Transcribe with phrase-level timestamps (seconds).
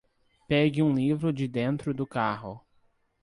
[0.47, 2.59] Pegue um livro de dentro do carro